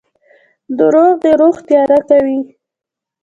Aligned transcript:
•دروغ 0.77 1.11
د 1.23 1.25
روح 1.39 1.55
تیاره 1.67 1.99
کوي. 2.09 2.39